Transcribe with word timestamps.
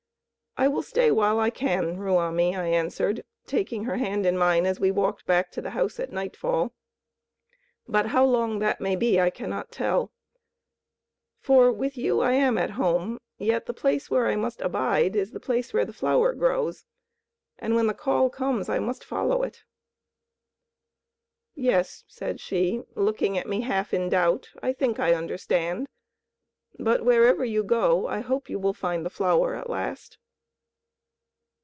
"I 0.57 0.67
will 0.67 0.81
stay 0.83 1.11
while 1.11 1.39
I 1.39 1.49
can, 1.49 1.95
Ruamie," 1.97 2.55
I 2.57 2.67
answered, 2.67 3.23
taking 3.47 3.85
her 3.85 3.95
hand 3.95 4.25
in 4.25 4.37
mine 4.37 4.65
as 4.65 4.81
we 4.81 4.91
walked 4.91 5.25
back 5.25 5.49
to 5.53 5.61
the 5.61 5.69
house 5.71 5.97
at 5.97 6.11
nightfall, 6.11 6.73
"but 7.87 8.07
how 8.07 8.25
long 8.25 8.59
that 8.59 8.81
may 8.81 8.97
be 8.97 9.17
I 9.19 9.29
cannot 9.29 9.71
tell. 9.71 10.11
For 11.39 11.71
with 11.71 11.95
you 11.97 12.19
I 12.19 12.33
am 12.33 12.57
at 12.57 12.71
home, 12.71 13.17
yet 13.37 13.65
the 13.65 13.73
place 13.73 14.11
where 14.11 14.27
I 14.27 14.35
must 14.35 14.59
abide 14.59 15.15
is 15.15 15.31
the 15.31 15.39
place 15.39 15.73
where 15.73 15.85
the 15.85 15.93
flower 15.93 16.33
grows, 16.33 16.83
and 17.57 17.73
when 17.73 17.87
the 17.87 17.93
call 17.93 18.29
comes 18.29 18.67
I 18.67 18.77
must 18.77 19.05
follow 19.05 19.43
it." 19.43 19.63
"Yes," 21.55 22.03
said 22.09 22.41
she, 22.41 22.83
looking 22.93 23.37
at 23.37 23.47
me 23.47 23.61
half 23.61 23.93
in 23.93 24.09
doubt, 24.09 24.49
"I 24.61 24.73
think 24.73 24.99
I 24.99 25.13
understand. 25.13 25.87
But 26.77 27.05
wherever 27.05 27.45
you 27.45 27.63
go 27.63 28.05
I 28.05 28.19
hope 28.19 28.49
you 28.49 28.59
will 28.59 28.73
find 28.73 29.05
the 29.05 29.09
flower 29.09 29.55
at 29.55 29.69
last." 29.69 30.17